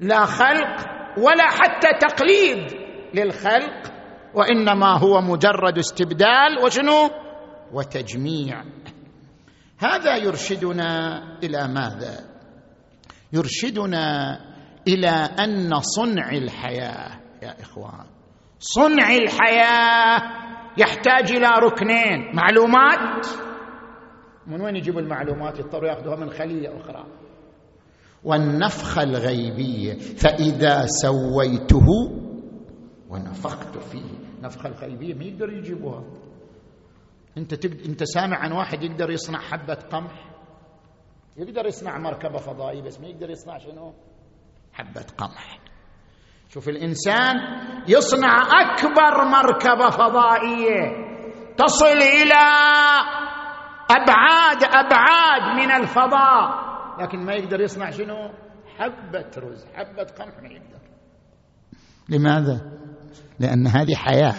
[0.00, 0.86] لا خلق
[1.18, 2.72] ولا حتى تقليد
[3.14, 3.92] للخلق
[4.34, 7.10] وإنما هو مجرد استبدال وشنو؟
[7.72, 8.64] وتجميع.
[9.78, 12.14] هذا يرشدنا إلى ماذا؟
[13.32, 14.38] يرشدنا
[14.88, 15.10] إلى
[15.44, 18.06] أن صنع الحياة يا إخوان.
[18.58, 20.22] صنع الحياة
[20.78, 23.26] يحتاج إلى ركنين معلومات؟
[24.46, 27.06] من وين يجيبوا المعلومات؟ يضطروا ياخذوها من خلية أخرى.
[28.24, 31.86] والنفخه الغيبيه فإذا سويته
[33.10, 34.18] ونفخت فيه.
[34.42, 36.04] نفخه الغيبيه ما يقدر يجيبوها
[37.38, 37.80] أنت تقد...
[37.88, 40.24] أنت سامع عن واحد يقدر يصنع حبة قمح؟
[41.36, 43.94] يقدر يصنع مركبة فضائية بس ما يقدر يصنع شنو؟
[44.72, 45.58] حبة قمح.
[46.48, 47.36] شوف الإنسان
[47.88, 51.08] يصنع أكبر مركبة فضائية
[51.56, 52.44] تصل إلى
[53.90, 56.67] أبعاد أبعاد من الفضاء.
[57.00, 58.30] لكن ما يقدر يصنع شنو؟
[58.78, 60.78] حبة رز حبة قمح ما يقدر.
[62.08, 62.60] لماذا؟
[63.40, 64.34] لأن هذه حياة.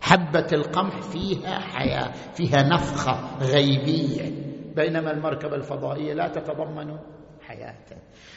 [0.00, 4.50] حبة القمح فيها حياة فيها نفخة غيبية.
[4.76, 6.98] بينما المركبة الفضائية لا تتضمن
[7.42, 7.76] حياة.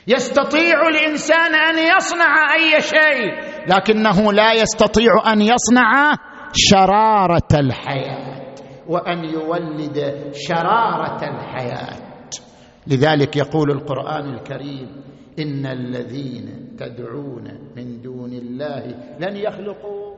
[0.08, 6.14] يستطيع الإنسان أن يصنع أي شيء لكنه لا يستطيع أن يصنع
[6.56, 8.56] شرارة الحياة
[8.88, 12.03] وأن يولد شرارة الحياة.
[12.88, 15.04] لذلك يقول القرآن الكريم
[15.40, 17.44] إن الذين تدعون
[17.76, 18.84] من دون الله
[19.20, 20.16] لن يخلقوا.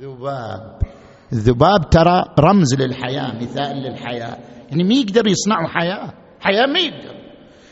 [0.00, 0.78] ذباب.
[1.32, 4.36] الذباب ترى رمز للحياة مثال للحياة.
[4.70, 6.12] يعني ما يقدر يصنعوا حياة.
[6.40, 7.14] حياة ما يقدر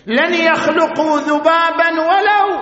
[0.07, 2.61] لن يخلقوا ذبابا ولو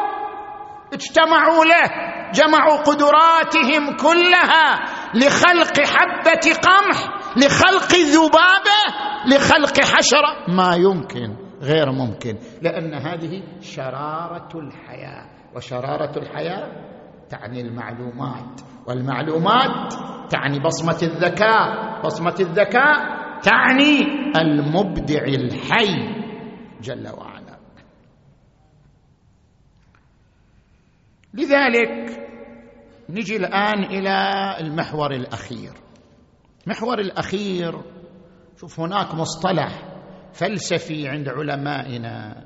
[0.92, 1.90] اجتمعوا له
[2.34, 4.66] جمعوا قدراتهم كلها
[5.14, 6.98] لخلق حبة قمح
[7.36, 8.80] لخلق ذبابة
[9.26, 10.54] لخلق حشرة.
[10.54, 11.36] ما يمكن.
[11.62, 12.36] غير ممكن.
[12.62, 15.26] لأن هذه شرارة الحياة.
[15.56, 16.88] وشرارة الحياة
[17.28, 18.60] تعني المعلومات.
[18.86, 19.92] والمعلومات
[20.30, 22.00] تعني بصمة الذكاء.
[22.04, 24.00] بصمة الذكاء تعني
[24.40, 26.18] المبدع الحي
[26.80, 27.58] جل وعلا.
[31.34, 32.28] لذلك
[33.10, 35.72] نجي الآن إلى المحور الأخير.
[36.66, 37.82] المحور الأخير
[38.60, 39.97] شوف هناك مصطلح
[40.38, 42.44] فلسفي عند علمائنا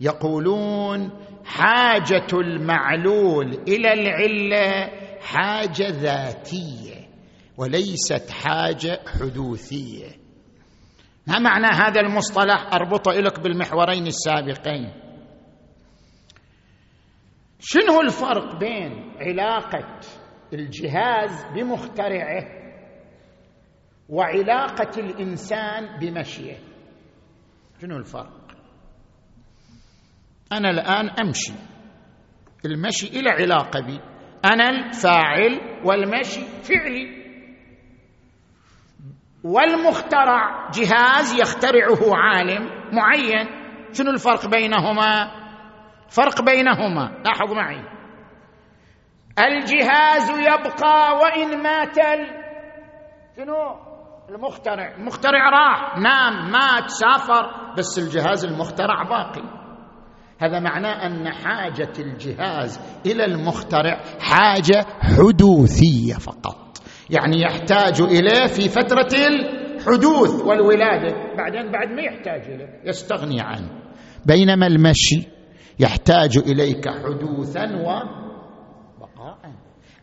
[0.00, 1.10] يقولون
[1.44, 7.08] حاجة المعلول إلى العلة حاجة ذاتية
[7.56, 10.08] وليست حاجة حدوثية.
[11.26, 14.92] ما معنى هذا المصطلح؟ اربطه لك بالمحورين السابقين.
[17.60, 20.00] شنو الفرق بين علاقة
[20.52, 22.44] الجهاز بمخترعه
[24.08, 26.67] وعلاقة الإنسان بمشيه؟
[27.82, 28.30] شنو الفرق؟
[30.52, 31.52] أنا الآن أمشي.
[32.64, 34.00] المشي إلى علاقة بي.
[34.44, 37.18] أنا الفاعل والمشي فعلي.
[39.44, 43.46] والمخترع جهاز يخترعه عالم معين.
[43.92, 45.30] شنو الفرق بينهما؟
[46.08, 47.22] فرق بينهما.
[47.24, 47.84] لاحظوا معي.
[49.38, 51.96] الجهاز يبقى وإن مات
[53.36, 53.87] شنو؟
[54.28, 54.96] المخترع.
[54.96, 55.98] المخترع راح.
[55.98, 57.74] نام مات سافر.
[57.78, 59.42] بس الجهاز المخترع باقي.
[60.40, 66.78] هذا معناه أن حاجة الجهاز إلى المخترع حاجة حدوثية فقط.
[67.10, 71.16] يعني يحتاج إليه في فترة الحدوث والولادة.
[71.36, 73.70] بعدين بعد ما يحتاج إليه يستغني عنه.
[74.26, 75.28] بينما المشي
[75.80, 79.38] يحتاج إليك حدوثا وبقاء.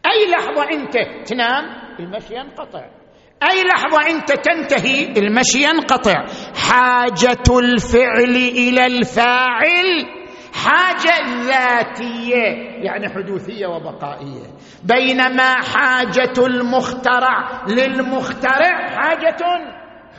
[0.05, 1.63] أي لحظة أنت تنام
[1.99, 3.04] المشي ينقطع.
[3.43, 6.25] أي لحظة أنت تنتهي المشي ينقطع.
[6.55, 10.05] حاجة الفعل إلى الفاعل
[10.53, 12.45] حاجة ذاتية
[12.83, 14.47] يعني حدوثية وبقائية.
[14.83, 19.37] بينما حاجة المخترع للمخترع حاجة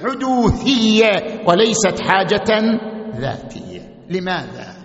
[0.03, 1.13] حدوثية
[1.47, 2.79] وليست حاجة
[3.17, 3.81] ذاتية.
[4.11, 4.77] لماذا؟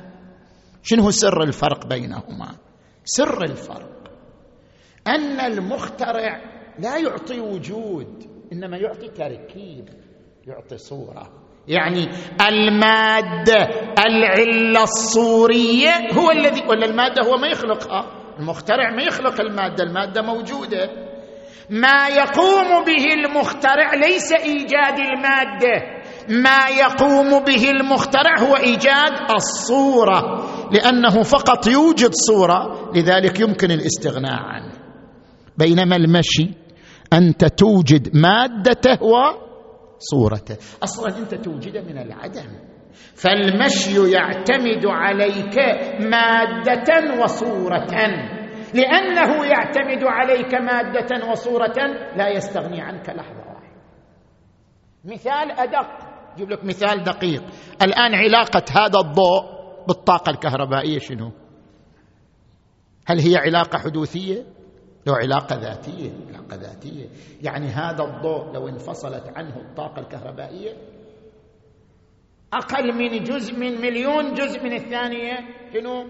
[0.84, 2.48] شنو سر الفرق بينهما؟
[3.06, 4.12] سر الفرق
[5.08, 9.90] أن المخترع لا يعطي وجود إنما يعطي تركيب
[10.48, 11.30] يعطي صورة.
[11.68, 12.10] يعني
[12.48, 13.70] المادة
[14.00, 18.06] العلة الصورية هو الذي ولا المادة هو ما يخلقها
[18.40, 20.90] المخترع ما يخلق المادة المادة موجودة.
[21.70, 26.02] ما يقوم به المخترع ليس إيجاد المادة.
[26.30, 34.81] ما يقوم به المخترع هو إيجاد الصورة لأنه فقط يوجد صورة لذلك يمكن الاستغناء عنه.
[35.58, 36.50] بينما المشي
[37.14, 40.58] انت توجد مادته وصورته.
[40.84, 42.72] أصلا أنت توجده من العدم.
[43.16, 45.58] فالمشي يعتمد عليك
[46.00, 47.88] مادة وصورة.
[48.74, 51.78] لأنه يعتمد عليك مادة وصورة
[52.16, 53.82] لا يستغني عنك لحظة واحدة.
[55.06, 56.12] مثال أدق.
[56.36, 57.44] أجيب لك مثال دقيق.
[57.82, 61.32] الآن علاقة هذا الضوء بالطاقة الكهربائية شنو؟
[63.06, 64.46] هل هي علاقة حدوثية؟
[65.08, 67.10] له علاقة ذاتية علاقة ذاتية.
[67.42, 70.74] يعني هذا الضوء لو انفصلت عنه الطاقة الكهربائية
[72.54, 75.40] أقل من جزء من مليون جزء من الثانية
[75.74, 76.06] شنو؟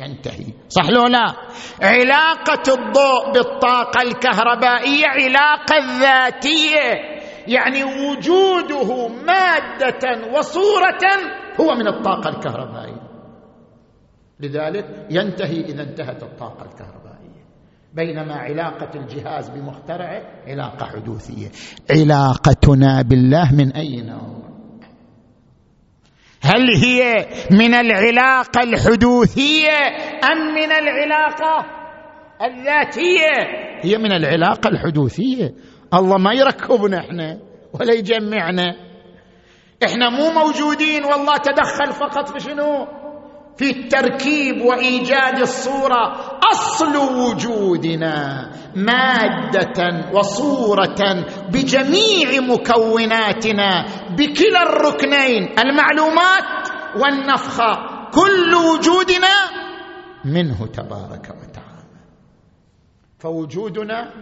[0.00, 0.46] ينتهي.
[0.68, 1.34] صح لو لا؟
[1.82, 7.16] علاقة الضوء بالطاقة الكهربائية علاقة ذاتية.
[7.46, 11.04] يعني وجوده مادة وصورة
[11.60, 13.06] هو من الطاقة الكهربائية.
[14.40, 17.05] لذلك ينتهي إذا انتهت الطاقة الكهربائية.
[17.96, 21.48] بينما علاقة الجهاز بمخترعه علاقة حدوثية.
[21.90, 24.46] علاقتنا بالله من أي نوع؟
[26.42, 29.78] هل هي من العلاقة الحدوثية
[30.32, 31.66] أم من العلاقة
[32.42, 33.36] الذاتية؟
[33.82, 35.54] هي من العلاقة الحدوثية.
[35.94, 37.38] الله ما يركبنا إحنا
[37.72, 38.76] ولا يجمعنا.
[39.84, 42.86] إحنا مو موجودين والله تدخل فقط في شنو؟
[43.56, 57.72] في التركيب وإيجاد الصورة أصل وجودنا مادة وصورة بجميع مكوناتنا بكلا الركنين المعلومات والنفخه
[58.10, 59.34] كل وجودنا
[60.24, 61.84] منه تبارك وتعالى.
[63.18, 64.12] فوجودنا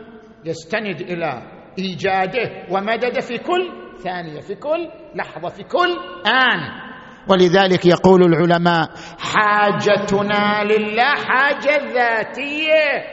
[0.45, 1.43] يستند إلى
[1.79, 3.71] إيجاده ومدده في كل
[4.05, 5.91] ثانية في كل لحظة في كل
[6.27, 6.84] آن.
[7.29, 13.05] ولذلك يقول العلماء حاجتنا لله حاجة ذاتية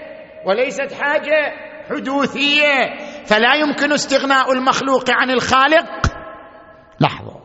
[0.46, 1.54] وليست حاجة
[1.90, 2.98] حدوثية.
[3.26, 5.86] فلا يمكن استغناء المخلوق عن الخالق.
[7.00, 7.42] لحظة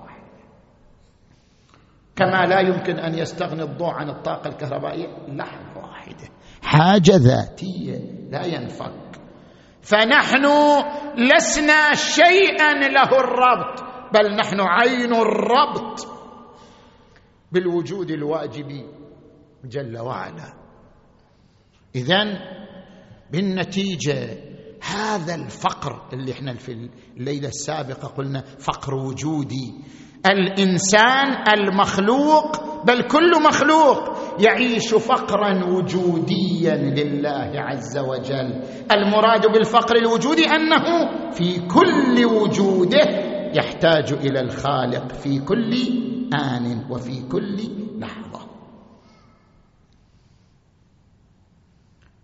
[2.16, 5.06] كما لا يمكن أن يستغني الضوء عن الطاقة الكهربائية.
[5.28, 6.28] لحظة واحدة.
[6.62, 7.98] حاجة ذاتية
[8.30, 9.20] لا ينفك.
[9.82, 10.46] فنحن
[11.16, 13.84] لسنا شيئا له الربط.
[14.14, 16.15] بل نحن عين الربط.
[17.56, 18.84] بالوجود الواجب
[19.64, 20.52] جل وعلا.
[21.94, 22.24] اذا
[23.32, 24.28] بالنتيجة
[24.82, 29.74] هذا الفقر اللي إحنا في الليلة السابقة قلنا فقر وجودي.
[30.26, 33.98] الإنسان المخلوق بل كل مخلوق
[34.40, 38.62] يعيش فقرا وجوديا لله عز وجل.
[38.92, 40.84] المراد بالفقر الوجودي أنه
[41.30, 45.72] في كل وجوده يحتاج إلى الخالق في كل
[46.34, 47.56] آن وفي كل
[47.98, 48.46] لحظة.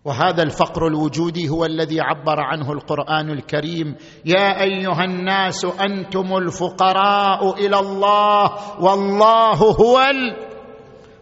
[0.05, 3.95] وهذا الفقر الوجودي هو الذي عبر عنه القرآن الكريم.
[4.25, 8.51] يا أيها الناس أنتم الفقراء إلى الله
[8.81, 10.01] والله هو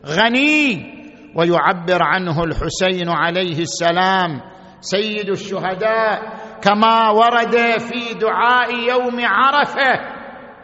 [0.06, 0.92] الغني.
[1.36, 4.42] ويعبر عنه الحسين عليه السلام.
[4.82, 10.21] سيد الشهداء كما ورد في دعاء يوم عرفة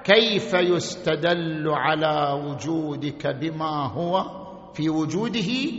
[0.08, 4.26] كيف يستدل على وجودك بما هو
[4.74, 5.72] في وجوده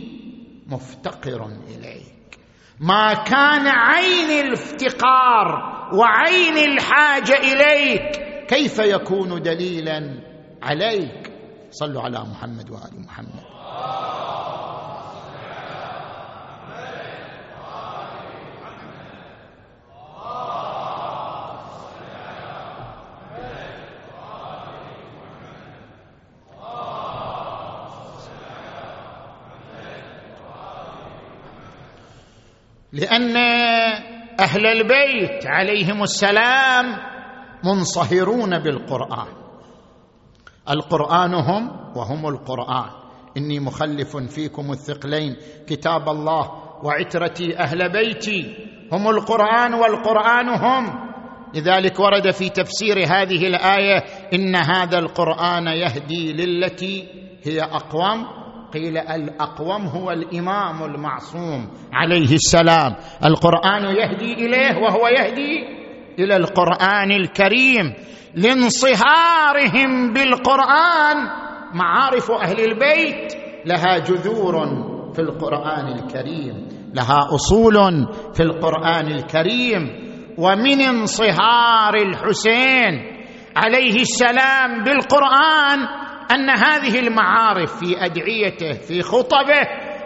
[0.67, 2.39] مفتقر إليك؟
[2.79, 5.47] ما كان عين الافتقار
[5.93, 8.11] وعين الحاجة إليك
[8.47, 10.23] كيف يكون دليلا
[10.63, 11.31] عليك؟
[11.71, 13.43] صلوا على محمد وآل محمد.
[32.93, 33.37] لأن
[34.39, 36.85] أهل البيت عليهم السلام
[37.63, 39.27] منصهرون بالقرآن.
[40.69, 42.89] القرآن هم وهم القرآن.
[43.37, 45.35] إني مخلف فيكم الثقلين.
[45.67, 46.51] كتاب الله
[46.83, 48.55] وعترتي أهل بيتي.
[48.93, 51.09] هم القرآن والقرآن هم.
[51.55, 57.07] لذلك ورد في تفسير هذه الآية إن هذا القرآن يهدي للتي
[57.43, 58.38] هي أقوم
[58.73, 62.95] قيل الأقوم هو الإمام المعصوم عليه السلام.
[63.25, 65.79] القرآن يهدي إليه وهو يهدي
[66.19, 67.93] إلى القرآن الكريم
[68.35, 71.17] لانصهارهم بالقرآن.
[71.73, 73.33] معارف أهل البيت
[73.65, 74.55] لها جذور
[75.13, 77.75] في القرآن الكريم لها أصول
[78.33, 80.09] في القرآن الكريم.
[80.37, 83.19] ومن انصهار الحسين
[83.55, 85.98] عليه السلام بالقرآن
[86.31, 89.61] أن هذه المعارف في أدعيته في خطبه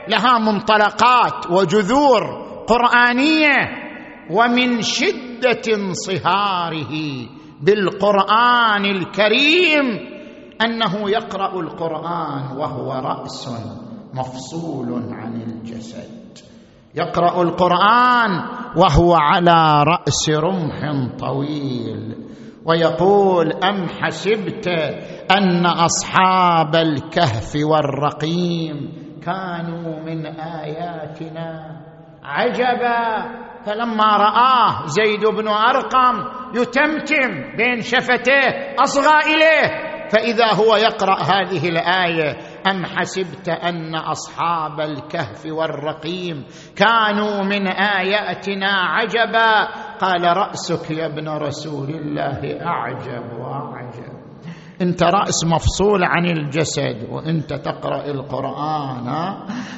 [0.08, 2.24] لها منطلقات وجذور
[2.68, 3.84] قرآنية
[4.32, 6.94] ومن شدة انصهاره
[7.62, 10.14] بالقرآن الكريم
[10.62, 13.50] أنه يقرأ القرآن وهو رأس
[14.14, 16.38] مفصول عن الجسد.
[16.96, 18.32] يقرأ القرآن
[18.78, 20.80] وهو على رأس رمح
[21.20, 22.16] طويل.
[22.66, 24.68] ويقول أم حسبت
[25.38, 31.80] أن أصحاب الكهف والرقيم كانوا من آياتنا
[32.24, 36.16] عجبا فلما رآه زيد بن أرقم
[36.56, 42.38] يتمتم بين شفتيه أصغى إليه فإذا هو يقرأ هذه الآية
[42.68, 46.46] أم حسبت أن أصحاب الكهف والرقيم
[46.76, 49.66] كانوا من آياتنا عجبا؟
[50.02, 54.14] قال رأسك يا ابن رسول الله أعجب وأعجب.
[54.82, 59.08] أنت رأس مفصول عن الجسد وأنت تقرأ القرآن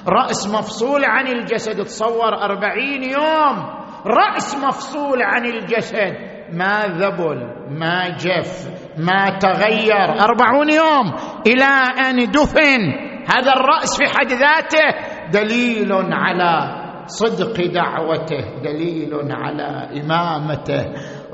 [0.07, 3.57] رأس مفصول عن الجسد تصور أربعين يوم.
[4.05, 6.35] رأس مفصول عن الجسد.
[6.53, 7.39] ما ذبل
[7.79, 8.84] ما جف.
[8.97, 10.21] ما تغير.
[10.21, 11.13] أربعون يوم
[11.47, 11.65] إلى
[12.09, 12.81] أن دفن.
[13.27, 14.87] هذا الرأس في حد ذاته
[15.31, 20.85] دليل على صدق دعوته دليل على إمامته.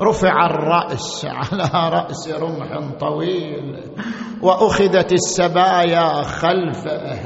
[0.02, 3.80] رفع الرأس على رأس رمح طويل
[4.42, 7.18] وأخذت السبايا خلفه.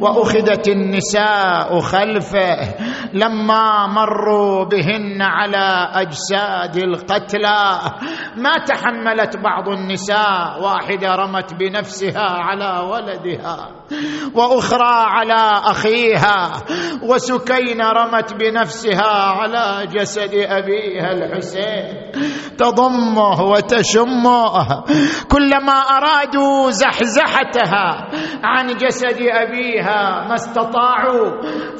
[0.00, 2.74] وأخذت النساء خلفه
[3.12, 7.80] لما مروا بهن على أجساد القتلى.
[8.36, 13.70] ما تحملت بعض النساء واحدة رمت بنفسها على ولدها
[14.34, 16.50] وأخرى على أخيها
[17.02, 22.12] وسكين رمت بنفسها على جسد أبيها الحسين.
[22.58, 24.84] تضمه وتشمه.
[25.30, 28.08] كلما أرادوا زحزحتها
[28.44, 29.87] عن جسد أبيها
[30.28, 31.30] ما استطاعوا.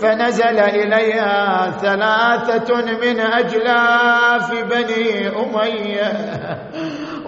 [0.03, 6.13] فنزل إليها ثلاثة من أجلاف بني أمية.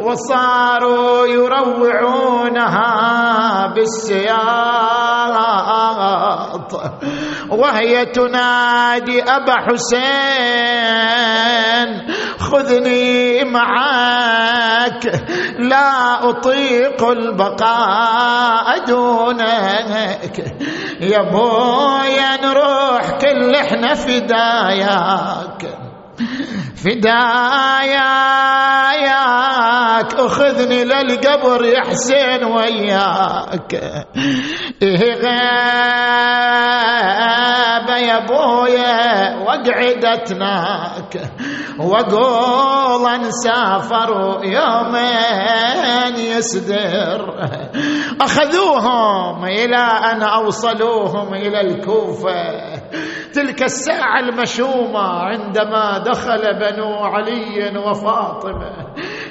[0.01, 2.87] وصاروا يروعونها
[3.75, 4.31] بالسياط.
[7.51, 10.01] وهي تنادي أبا حسين.
[12.53, 15.07] خذني معك
[15.59, 20.37] لا أطيق البقاء دونك.
[21.01, 25.79] يا بويا نروح كل إحنا فداياك
[26.77, 28.21] فداياك.
[30.15, 33.75] أخذني للقبر يا حسين وياك.
[34.83, 35.15] إيه
[37.81, 41.15] غابة يا بويا وقعدتناك.
[41.81, 47.21] وقول نسافر يومين يسدر.
[48.21, 52.71] أخذوهم إلى أن أوصلوهم إلى الكوفة.
[53.35, 58.73] تلك الساعة المشومة عندما دخل بنو علي وفاطمة.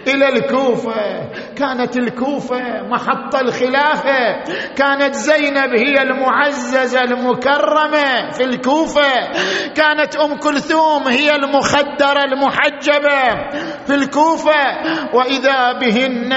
[0.08, 1.30] إلى الكوفة.
[1.56, 4.44] كانت الكوفة محط الخلافة.
[4.76, 9.32] كانت زينب هي المعززة المكرمة في الكوفة.
[9.76, 13.50] كانت أم كلثوم هي المخدرة المحجبة
[13.88, 14.78] في الكوفة.
[15.14, 16.34] وإذا بهن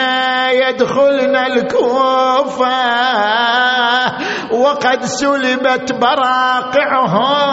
[0.53, 2.73] يدخلن الكوفة
[4.53, 7.53] وقد سلبت براقعهن.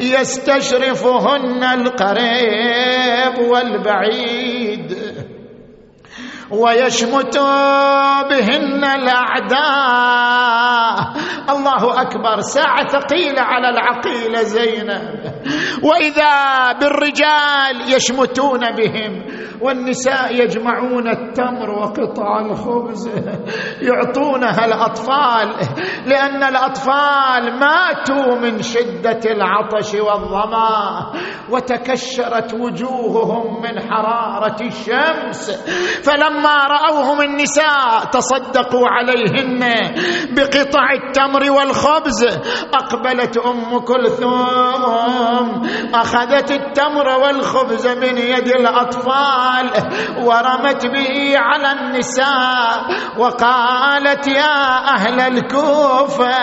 [0.00, 5.07] يستشرفهن القريب والبعيد.
[6.50, 7.38] ويشمت
[8.30, 10.28] بهن الأعداء.
[11.50, 12.40] الله أكبر.
[12.40, 15.32] ساعة ثقيلة على العقيلة زينب.
[15.82, 19.26] وإذا بالرجال يشمتون بهم.
[19.60, 23.10] والنساء يجمعون التمر وقطع الخبز.
[23.82, 25.54] يعطونها الأطفال.
[26.06, 31.12] لأن الأطفال ماتوا من شدة العطش والظمأ.
[31.50, 35.50] وتكشرت وجوههم من حرارة الشمس.
[36.04, 39.60] فلما راوهم النساء تصدقوا عليهن
[40.36, 42.24] بقطع التمر والخبز.
[42.74, 49.70] أقبلت أم كلثوم أخذت التمر والخبز من يد الأطفال
[50.24, 52.84] ورمت به على النساء
[53.18, 56.38] وقالت يا أهل الكوفة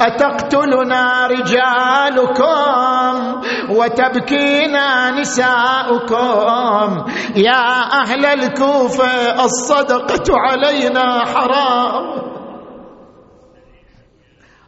[0.00, 3.40] أتقتلنا رجالكم
[3.70, 7.04] وتبكينا نساؤكم؟
[7.36, 9.05] يا أهل الكوفة
[9.44, 12.26] الصدقه علينا حرام.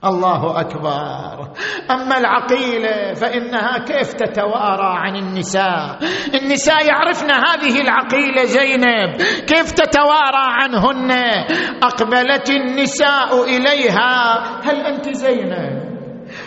[0.05, 1.49] الله أكبر.
[1.91, 5.99] أما العقيله فإنها كيف تتوارى عن النساء؟
[6.35, 9.17] النساء يعرفن هذه العقيله زينب.
[9.47, 11.11] كيف تتوارى عنهن؟
[11.83, 14.39] أقبلت النساء إليها.
[14.65, 15.88] هل أنت زينب؟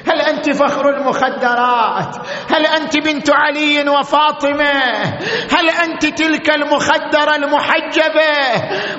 [0.07, 2.15] هل أنت فخر المخدرات؟
[2.55, 5.03] هل أنت بنت علي وفاطمة؟
[5.51, 8.31] هل أنت تلك المخدرة المحجبة؟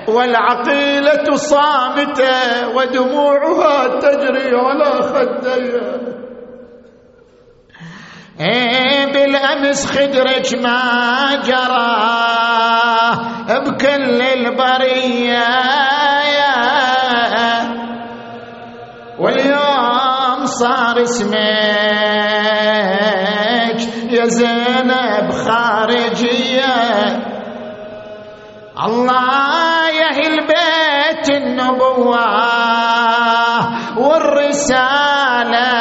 [0.09, 6.13] والعقيلة صامتة ودموعها تجري على خديها
[8.41, 12.13] إيه بالأمس خدرك ما جرى.
[13.61, 15.43] بكل البريه
[19.19, 19.72] واليوم
[20.63, 21.33] صار اسمك.
[24.11, 26.75] يا زينب خارجية.
[28.87, 32.27] الله يهل بيت النبوة
[33.99, 35.73] والرسالة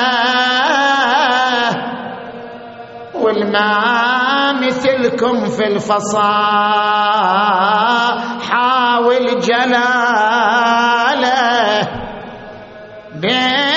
[3.14, 6.72] والما مثلكم في الفصاحة.
[9.02, 9.92] والجلاله
[13.16, 13.71] بين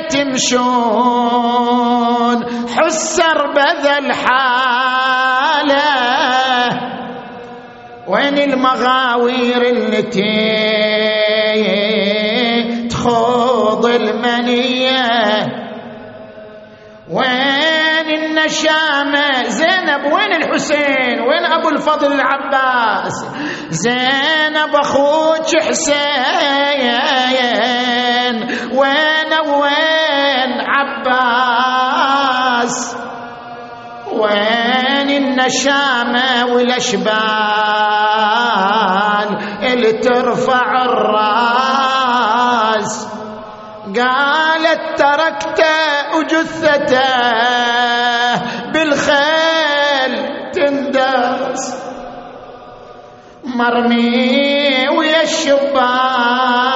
[0.00, 1.86] تمشون.
[2.68, 5.76] حسر بذل حاله
[8.08, 10.38] وين المغاوير التي
[12.90, 15.06] تخوض المنية؟
[17.10, 23.26] وين النشامة؟ زينب وين الحسين؟ وين أبو الفضل العباس؟
[23.70, 26.06] زينب أخوك حسين.
[28.72, 29.85] وين وين
[31.08, 32.96] عباس
[34.12, 37.06] وين النشامة والأشبال
[39.62, 42.06] اللي ترفع الراس؟
[43.96, 47.16] قالت تركته وجثته
[48.72, 50.12] بالخيل
[50.52, 51.62] تنداس
[53.44, 56.75] مرمي ويا الشبايا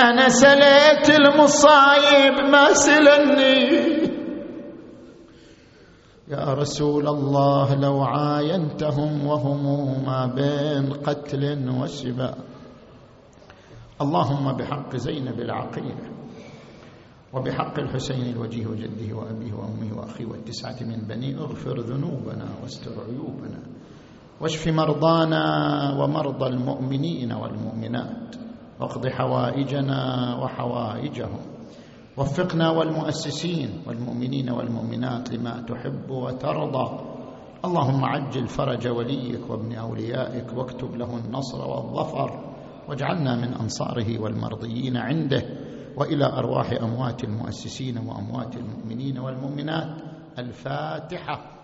[0.00, 3.88] أنا سليت المصايب ما سلني.
[6.28, 12.34] يا رسول الله لو عاينتهم وهم ما بين قتل وسبا
[14.00, 16.06] اللهم بحق زينب العقيلة
[17.32, 23.58] وبحق الحسين الوجيه وجده وأبيه وأمه وأخيه والتسعة من بني اغفر ذنوبنا واستر عيوبنا
[24.40, 25.44] واشف مرضانا
[26.00, 28.36] ومرضى المؤمنين والمؤمنات
[28.80, 30.00] واقض حوائجنا
[30.42, 31.40] وحوائجهم
[32.16, 37.00] وفقنا والمؤسسين والمؤمنين والمؤمنات لما تحب وترضى
[37.64, 42.47] اللهم عجل فرج وليك وابن أوليائك واكتب له النصر والظفر
[42.88, 45.42] واجعلنا من أنصاره والمرضيين عنده
[45.96, 49.96] وإلى أرواح أموات المؤسسين وأموات المؤمنين والمؤمنات.
[50.38, 51.57] الفاتحة.